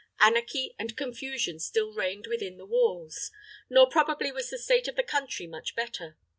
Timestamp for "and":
0.79-0.97